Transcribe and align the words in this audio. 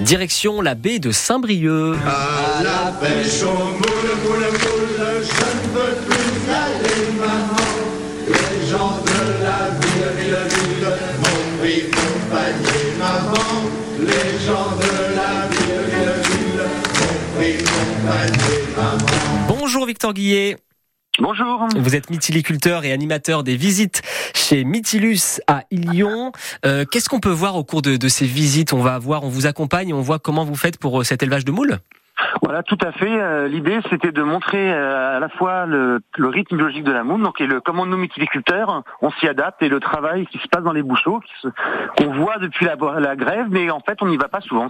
Direction 0.00 0.62
la 0.62 0.74
baie 0.74 0.98
de 0.98 1.12
Saint-Brieuc. 1.12 1.94
À 2.06 2.62
la 2.62 2.92
pêche 3.00 3.42
au 3.42 3.52
moule, 3.52 4.10
moule, 4.24 4.40
moule, 4.40 4.96
je 4.98 5.44
ne 5.44 5.74
veux 5.74 5.94
plus 6.06 6.50
aller, 6.50 7.12
maman. 7.18 7.68
Les 8.26 8.70
gens 8.70 8.96
de 9.04 9.44
la 9.44 9.70
ville, 9.78 10.08
ville, 10.18 10.88
ville, 11.62 11.90
mon 11.92 12.34
panier, 12.34 12.86
maman. 12.98 13.48
Les 14.00 14.46
gens 14.46 14.70
de 14.80 14.90
la 15.14 15.46
ville, 15.50 15.82
ville, 16.24 16.62
ville, 17.38 17.64
mon 17.64 18.10
panier, 18.10 18.60
maman. 18.76 19.46
Bonjour 19.48 19.84
Victor 19.86 20.14
Guillet. 20.14 20.56
Bonjour. 21.18 21.66
Vous 21.76 21.96
êtes 21.96 22.08
mytiliculteur 22.08 22.84
et 22.84 22.92
animateur 22.92 23.42
des 23.42 23.56
visites 23.56 24.00
chez 24.34 24.64
Mytilus 24.64 25.40
à 25.48 25.64
Ilion. 25.70 26.30
Euh, 26.64 26.84
Qu'est-ce 26.90 27.08
qu'on 27.08 27.20
peut 27.20 27.28
voir 27.28 27.56
au 27.56 27.64
cours 27.64 27.82
de, 27.82 27.96
de, 27.96 28.08
ces 28.08 28.26
visites? 28.26 28.72
On 28.72 28.80
va 28.80 28.98
voir, 28.98 29.24
on 29.24 29.28
vous 29.28 29.46
accompagne, 29.46 29.92
on 29.92 30.02
voit 30.02 30.20
comment 30.20 30.44
vous 30.44 30.54
faites 30.54 30.78
pour 30.78 31.00
euh, 31.00 31.04
cet 31.04 31.22
élevage 31.22 31.44
de 31.44 31.50
moules? 31.50 31.78
Voilà, 32.42 32.62
tout 32.62 32.78
à 32.82 32.92
fait. 32.92 33.20
Euh, 33.20 33.48
L'idée, 33.48 33.80
c'était 33.90 34.12
de 34.12 34.22
montrer 34.22 34.72
euh, 34.72 35.16
à 35.16 35.20
la 35.20 35.28
fois 35.28 35.66
le, 35.66 36.00
le, 36.16 36.28
rythme 36.28 36.56
biologique 36.56 36.84
de 36.84 36.92
la 36.92 37.02
moule, 37.02 37.22
donc 37.22 37.40
et 37.40 37.46
le 37.46 37.60
comment 37.60 37.86
nous 37.86 37.96
mytiliculteurs, 37.96 38.82
on 39.02 39.10
s'y 39.10 39.26
adapte 39.26 39.62
et 39.62 39.68
le 39.68 39.80
travail 39.80 40.26
qui 40.26 40.38
se 40.38 40.48
passe 40.48 40.62
dans 40.62 40.72
les 40.72 40.82
bouchots, 40.82 41.20
qu'on 41.96 42.12
voit 42.14 42.38
depuis 42.38 42.66
la, 42.66 42.76
la, 42.98 43.16
grève, 43.16 43.46
mais 43.50 43.70
en 43.70 43.80
fait, 43.80 43.98
on 44.02 44.06
n'y 44.06 44.16
va 44.16 44.28
pas 44.28 44.40
souvent. 44.40 44.68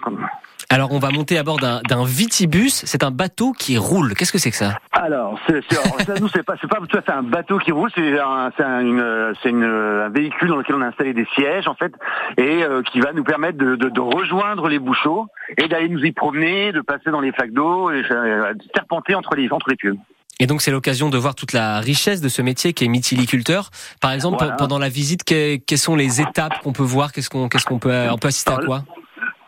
Alors, 0.73 0.93
on 0.93 1.01
va 1.01 1.11
monter 1.11 1.37
à 1.37 1.43
bord 1.43 1.59
d'un 1.59 2.05
vitibus. 2.05 2.85
C'est 2.87 3.03
un 3.03 3.11
bateau 3.11 3.51
qui 3.51 3.77
roule. 3.77 4.15
Qu'est-ce 4.15 4.31
que 4.31 4.39
c'est 4.39 4.53
que 4.53 4.57
ça? 4.57 4.79
Alors, 4.93 5.37
c'est, 5.49 5.61
ça, 5.69 6.15
nous, 6.21 6.29
c'est 6.29 6.45
pas, 6.45 6.55
c'est 6.61 6.69
pas 6.69 6.79
tout 6.89 6.97
à 6.97 7.03
fait 7.03 7.11
un 7.11 7.25
bateau 7.25 7.59
qui 7.59 7.73
roule. 7.73 7.91
C'est 7.93 8.21
un, 8.21 8.53
c'est 8.57 8.63
un, 8.63 8.81
une, 8.81 9.35
c'est 9.43 9.51
une, 9.51 9.65
un 9.65 10.09
véhicule 10.11 10.49
dans 10.49 10.57
lequel 10.57 10.77
on 10.77 10.83
a 10.83 10.87
installé 10.87 11.13
des 11.13 11.27
sièges, 11.35 11.67
en 11.67 11.75
fait, 11.75 11.93
et 12.39 12.63
euh, 12.63 12.83
qui 12.83 13.01
va 13.01 13.13
nous 13.13 13.25
permettre 13.25 13.59
de, 13.59 13.75
de, 13.75 13.89
de 13.89 14.01
rejoindre 14.01 14.69
les 14.69 14.79
bouchots 14.79 15.27
et 15.59 15.67
d'aller 15.67 15.89
nous 15.89 16.05
y 16.05 16.13
promener, 16.13 16.71
de 16.71 16.83
passer 16.83 17.11
dans 17.11 17.21
les 17.21 17.33
flaques 17.33 17.53
d'eau 17.53 17.91
et 17.91 18.05
euh, 18.09 18.55
serpenter 18.73 19.17
entre 19.17 19.35
les 19.35 19.51
entre 19.51 19.71
les 19.71 19.77
pieux. 19.77 19.97
Et 20.39 20.47
donc 20.47 20.63
c'est 20.63 20.71
l'occasion 20.71 21.11
de 21.11 21.19
voir 21.19 21.35
toute 21.35 21.53
la 21.53 21.81
richesse 21.81 22.21
de 22.21 22.29
ce 22.29 22.43
métier 22.43 22.73
qui 22.75 22.85
est 22.85 22.89
mytiliculteur. 22.89 23.71
Par 24.01 24.13
exemple, 24.13 24.39
voilà. 24.39 24.55
pendant 24.55 24.79
la 24.79 24.89
visite, 24.89 25.25
que, 25.25 25.57
quelles 25.57 25.79
sont 25.79 25.97
les 25.97 26.21
étapes 26.21 26.61
qu'on 26.63 26.73
peut 26.73 26.85
voir? 26.85 27.13
Qu'est-ce 27.13 27.29
qu'on 27.29 27.49
qu'est-ce 27.49 27.67
qu'on 27.67 27.81
peut 27.81 28.09
on 28.11 28.19
peut 28.19 28.29
assister 28.29 28.53
à 28.53 28.59
quoi? 28.59 28.85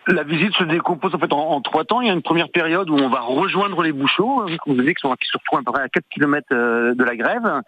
La 0.09 0.23
visite 0.25 0.55
se 0.55 0.65
décompose 0.65 1.15
en 1.15 1.19
fait 1.19 1.33
en, 1.33 1.61
trois 1.61 1.85
temps. 1.85 2.01
Il 2.01 2.09
y 2.09 2.11
a 2.11 2.13
une 2.13 2.23
première 2.23 2.51
période 2.51 2.91
où 2.91 2.95
on 2.95 3.09
va 3.09 3.21
rejoindre 3.21 3.83
les 3.83 3.93
bouchots, 3.93 4.47
comme 4.65 4.77
vous 4.77 4.83
qui 4.83 4.95
sont 4.99 5.15
qui 5.15 5.29
se 5.29 5.39
retrouvent 5.39 5.61
à 5.61 5.63
peu 5.63 5.73
près 5.73 5.83
à 5.83 5.89
4 5.89 6.05
km 6.11 6.47
de 6.51 7.05
la 7.05 7.17
grève, 7.17 7.63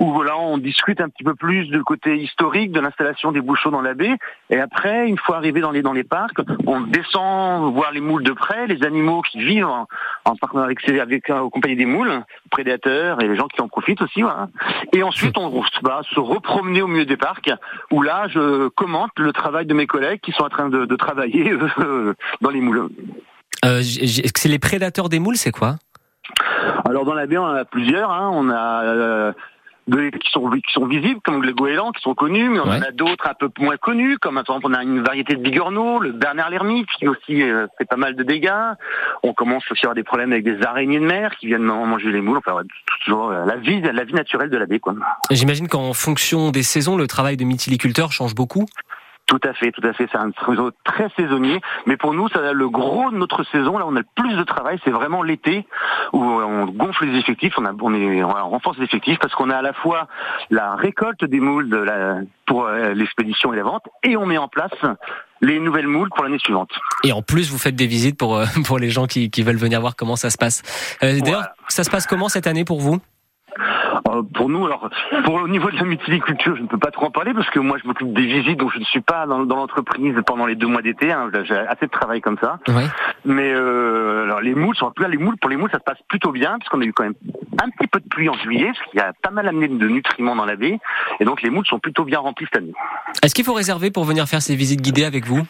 où 0.00 0.12
voilà, 0.12 0.36
on 0.38 0.58
discute 0.58 1.00
un 1.00 1.08
petit 1.08 1.24
peu 1.24 1.34
plus 1.34 1.66
du 1.66 1.82
côté 1.82 2.16
historique 2.16 2.72
de 2.72 2.80
l'installation 2.80 3.32
des 3.32 3.40
bouchots 3.40 3.70
dans 3.70 3.82
la 3.82 3.94
baie. 3.94 4.16
Et 4.50 4.58
après, 4.58 5.06
une 5.08 5.18
fois 5.18 5.36
arrivé 5.36 5.60
dans 5.60 5.70
les 5.70 5.82
dans 5.82 5.92
les 5.92 6.04
parcs, 6.04 6.40
on 6.66 6.80
descend 6.80 7.72
voir 7.72 7.92
les 7.92 8.00
moules 8.00 8.24
de 8.24 8.32
près, 8.32 8.66
les 8.66 8.84
animaux 8.84 9.22
qui 9.22 9.38
vivent 9.38 9.66
en, 10.26 10.34
en 10.40 10.58
avec 10.58 10.88
avec 10.88 11.30
en 11.30 11.48
compagnie 11.50 11.76
des 11.76 11.86
moules, 11.86 12.22
prédateurs 12.50 13.22
et 13.22 13.28
les 13.28 13.36
gens 13.36 13.48
qui 13.48 13.60
en 13.60 13.68
profitent 13.68 14.02
aussi. 14.02 14.22
Voilà. 14.22 14.48
Et 14.92 15.02
ensuite, 15.02 15.38
on 15.38 15.48
va 15.82 16.02
se 16.02 16.20
repromener 16.20 16.82
au 16.82 16.86
milieu 16.86 17.06
des 17.06 17.16
parcs, 17.16 17.50
où 17.90 18.02
là, 18.02 18.26
je 18.28 18.68
commente 18.68 19.12
le 19.18 19.32
travail 19.32 19.66
de 19.66 19.74
mes 19.74 19.86
collègues 19.86 20.20
qui 20.20 20.32
sont 20.32 20.44
en 20.44 20.48
train 20.48 20.68
de, 20.68 20.84
de 20.84 20.96
travailler 20.96 21.56
dans 22.40 22.50
les 22.50 22.60
moules. 22.60 22.88
Euh, 23.64 23.80
c'est 23.82 24.48
les 24.48 24.58
prédateurs 24.58 25.08
des 25.08 25.18
moules, 25.18 25.36
c'est 25.36 25.52
quoi? 25.52 25.76
Alors 26.88 27.04
dans 27.04 27.14
la 27.14 27.26
baie, 27.26 27.38
on 27.38 27.44
en 27.44 27.54
a 27.54 27.64
plusieurs. 27.64 28.10
Hein. 28.10 28.30
On 28.32 28.50
a 28.50 28.84
euh, 28.84 29.32
de, 29.86 30.10
qui 30.10 30.30
sont 30.30 30.50
qui 30.50 30.72
sont 30.72 30.86
visibles, 30.86 31.20
comme 31.24 31.42
le 31.42 31.52
goéland, 31.52 31.92
qui 31.92 32.02
sont 32.02 32.14
connus, 32.14 32.48
mais 32.48 32.58
on 32.60 32.68
ouais. 32.68 32.78
en 32.78 32.82
a 32.82 32.90
d'autres 32.90 33.26
un 33.28 33.34
peu 33.34 33.48
moins 33.58 33.76
connus, 33.76 34.18
comme 34.18 34.34
par 34.34 34.42
exemple 34.42 34.66
on 34.66 34.74
a 34.74 34.82
une 34.82 35.02
variété 35.02 35.36
de 35.36 35.40
bigorneaux, 35.40 36.00
le 36.00 36.12
Bernard 36.12 36.50
l'ermite, 36.50 36.88
qui 36.98 37.08
aussi 37.08 37.42
euh, 37.42 37.66
fait 37.78 37.84
pas 37.84 37.96
mal 37.96 38.16
de 38.16 38.22
dégâts. 38.22 38.52
On 39.22 39.32
commence 39.32 39.70
aussi 39.70 39.84
à 39.84 39.88
avoir 39.88 39.94
des 39.94 40.02
problèmes 40.02 40.32
avec 40.32 40.44
des 40.44 40.62
araignées 40.62 41.00
de 41.00 41.06
mer 41.06 41.36
qui 41.36 41.46
viennent 41.46 41.62
manger 41.62 42.10
les 42.10 42.20
moules. 42.20 42.38
Enfin, 42.38 42.62
toujours 43.04 43.30
euh, 43.30 43.44
la 43.44 43.56
vie, 43.56 43.80
la 43.80 44.04
vie 44.04 44.14
naturelle 44.14 44.50
de 44.50 44.56
la 44.56 44.66
baie, 44.66 44.78
quoi. 44.78 44.94
J'imagine 45.30 45.68
qu'en 45.68 45.92
fonction 45.92 46.50
des 46.50 46.62
saisons, 46.62 46.96
le 46.96 47.06
travail 47.06 47.36
de 47.36 47.44
mytiliculteur 47.44 48.12
change 48.12 48.34
beaucoup. 48.34 48.66
Tout 49.26 49.40
à 49.42 49.52
fait, 49.54 49.72
tout 49.72 49.86
à 49.86 49.92
fait. 49.92 50.06
C'est 50.10 50.18
un 50.18 50.30
réseau 50.38 50.70
très 50.84 51.08
saisonnier, 51.16 51.60
mais 51.86 51.96
pour 51.96 52.14
nous, 52.14 52.28
ça 52.28 52.52
le 52.52 52.68
gros 52.68 53.10
de 53.10 53.16
notre 53.16 53.42
saison. 53.44 53.76
Là, 53.76 53.84
on 53.86 53.96
a 53.96 54.00
le 54.00 54.06
plus 54.14 54.36
de 54.36 54.44
travail, 54.44 54.78
c'est 54.84 54.92
vraiment 54.92 55.22
l'été 55.22 55.66
où 56.12 56.22
on 56.22 56.66
gonfle 56.66 57.06
les 57.06 57.18
effectifs, 57.18 57.54
on, 57.58 57.64
a, 57.64 57.72
on, 57.80 57.92
est, 57.92 58.22
on 58.22 58.50
renforce 58.50 58.78
les 58.78 58.84
effectifs 58.84 59.18
parce 59.18 59.34
qu'on 59.34 59.50
a 59.50 59.56
à 59.56 59.62
la 59.62 59.72
fois 59.72 60.06
la 60.50 60.76
récolte 60.76 61.24
des 61.24 61.40
moules 61.40 61.68
de 61.68 61.76
la, 61.76 62.18
pour 62.46 62.68
l'expédition 62.68 63.52
et 63.52 63.56
la 63.56 63.64
vente, 63.64 63.82
et 64.04 64.16
on 64.16 64.26
met 64.26 64.38
en 64.38 64.48
place 64.48 64.70
les 65.40 65.58
nouvelles 65.58 65.88
moules 65.88 66.08
pour 66.14 66.22
l'année 66.22 66.38
suivante. 66.38 66.70
Et 67.02 67.12
en 67.12 67.22
plus, 67.22 67.50
vous 67.50 67.58
faites 67.58 67.74
des 67.74 67.88
visites 67.88 68.16
pour 68.16 68.40
pour 68.64 68.78
les 68.78 68.90
gens 68.90 69.06
qui, 69.06 69.30
qui 69.30 69.42
veulent 69.42 69.56
venir 69.56 69.80
voir 69.80 69.96
comment 69.96 70.16
ça 70.16 70.30
se 70.30 70.38
passe. 70.38 70.62
Euh, 71.02 71.18
D'ailleurs, 71.20 71.40
voilà. 71.40 71.54
ça 71.68 71.82
se 71.82 71.90
passe 71.90 72.06
comment 72.06 72.28
cette 72.28 72.46
année 72.46 72.64
pour 72.64 72.80
vous? 72.80 73.00
Euh, 74.08 74.22
pour 74.34 74.48
nous, 74.48 74.66
alors, 74.66 74.88
pour 75.24 75.34
au 75.34 75.48
niveau 75.48 75.70
de 75.70 75.76
la 75.76 75.84
mytiliculture, 75.84 76.56
je 76.56 76.62
ne 76.62 76.66
peux 76.66 76.78
pas 76.78 76.90
trop 76.90 77.06
en 77.06 77.10
parler 77.10 77.34
parce 77.34 77.48
que 77.50 77.58
moi, 77.58 77.78
je 77.82 77.86
m'occupe 77.86 78.12
des 78.12 78.26
visites, 78.26 78.58
donc 78.58 78.72
je 78.72 78.78
ne 78.78 78.84
suis 78.84 79.00
pas 79.00 79.26
dans, 79.26 79.44
dans 79.44 79.56
l'entreprise 79.56 80.14
pendant 80.26 80.46
les 80.46 80.54
deux 80.54 80.66
mois 80.66 80.82
d'été. 80.82 81.12
Hein, 81.12 81.30
J'ai 81.44 81.56
assez 81.56 81.86
de 81.86 81.90
travail 81.90 82.20
comme 82.20 82.38
ça. 82.40 82.58
Mais 83.24 83.52
euh, 83.52 84.24
alors, 84.24 84.40
les 84.40 84.54
moules, 84.54 84.76
sont 84.76 84.92
là, 84.98 85.08
les 85.08 85.18
moules, 85.18 85.36
pour 85.38 85.50
les 85.50 85.56
moules, 85.56 85.70
ça 85.70 85.78
se 85.78 85.84
passe 85.84 85.98
plutôt 86.08 86.32
bien 86.32 86.58
parce 86.58 86.68
qu'on 86.68 86.80
a 86.80 86.84
eu 86.84 86.92
quand 86.92 87.04
même 87.04 87.14
un 87.62 87.70
petit 87.70 87.86
peu 87.86 88.00
de 88.00 88.08
pluie 88.08 88.28
en 88.28 88.34
juillet, 88.34 88.72
parce 88.72 88.90
qu'il 88.90 89.00
y 89.00 89.02
a 89.02 89.12
pas 89.22 89.30
mal 89.30 89.48
amené 89.48 89.68
de 89.68 89.88
nutriments 89.88 90.36
dans 90.36 90.44
la 90.44 90.56
baie, 90.56 90.78
et 91.20 91.24
donc 91.24 91.42
les 91.42 91.50
moules 91.50 91.66
sont 91.66 91.78
plutôt 91.78 92.04
bien 92.04 92.18
remplies 92.18 92.46
cette 92.52 92.62
année. 92.62 92.74
Est-ce 93.22 93.34
qu'il 93.34 93.44
faut 93.44 93.54
réserver 93.54 93.90
pour 93.90 94.04
venir 94.04 94.26
faire 94.26 94.42
ces 94.42 94.56
visites 94.56 94.80
guidées 94.80 95.04
avec 95.04 95.26
vous? 95.26 95.42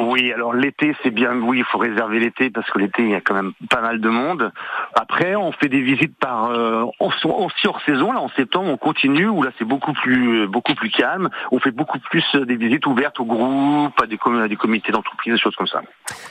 Oui, 0.00 0.32
alors 0.32 0.54
l'été 0.54 0.94
c'est 1.02 1.10
bien, 1.10 1.34
oui, 1.40 1.58
il 1.58 1.64
faut 1.64 1.78
réserver 1.78 2.20
l'été 2.20 2.50
parce 2.50 2.68
que 2.70 2.78
l'été 2.78 3.02
il 3.02 3.10
y 3.10 3.14
a 3.14 3.20
quand 3.20 3.34
même 3.34 3.52
pas 3.70 3.80
mal 3.80 4.00
de 4.00 4.08
monde. 4.08 4.52
Après, 4.94 5.34
on 5.36 5.52
fait 5.52 5.68
des 5.68 5.80
visites 5.80 6.16
par 6.18 6.50
euh, 6.50 6.84
aussi 7.00 7.26
hors 7.66 7.80
saison. 7.86 8.12
Là, 8.12 8.20
en 8.20 8.28
septembre, 8.30 8.70
on 8.70 8.76
continue 8.76 9.28
où 9.28 9.42
là 9.42 9.50
c'est 9.58 9.64
beaucoup 9.64 9.92
plus 9.92 10.46
beaucoup 10.46 10.74
plus 10.74 10.90
calme. 10.90 11.28
On 11.52 11.58
fait 11.58 11.70
beaucoup 11.70 11.98
plus 11.98 12.24
des 12.34 12.56
visites 12.56 12.86
ouvertes 12.86 13.18
aux 13.20 13.24
groupes, 13.24 14.00
à 14.02 14.06
des, 14.06 14.18
com 14.18 14.40
à 14.40 14.48
des 14.48 14.56
comités 14.56 14.92
d'entreprise, 14.92 15.34
des 15.34 15.40
choses 15.40 15.56
comme 15.56 15.66
ça. 15.66 15.82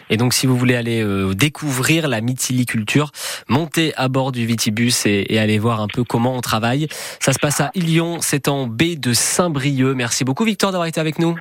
Et 0.10 0.18
donc, 0.18 0.34
si 0.34 0.48
vous 0.48 0.58
voulez 0.58 0.76
aller 0.76 1.04
euh, 1.04 1.34
découvrir 1.34 2.08
la 2.08 2.22
mytiliculture, 2.22 3.12
montez 3.48 3.94
à 3.96 4.08
bord 4.08 4.32
du 4.32 4.46
Vitibus 4.46 5.06
et, 5.06 5.26
et 5.30 5.40
allez 5.40 5.60
voir 5.60 5.82
un 5.82 5.88
peu 5.88 6.04
comment 6.04 6.36
on 6.36 6.42
travaille. 6.42 6.88
Ça 7.20 7.34
se 7.34 7.40
passe 7.40 7.62
à 7.62 7.72
Ilion, 7.76 8.18
c'est 8.22 8.48
en 8.48 8.68
baie 8.68 8.96
de 8.96 9.14
Saint-Brieuc. 9.14 9.96
Merci 9.96 10.24
beaucoup, 10.24 10.44
Victor, 10.44 10.72
d'avoir 10.72 10.88
été 10.88 11.00
avec 11.00 11.20
nous. 11.20 11.36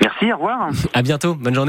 Merci, 0.00 0.32
au 0.32 0.36
revoir. 0.36 0.70
À 0.92 1.02
bientôt, 1.02 1.34
bonne 1.34 1.54
journée. 1.54 1.68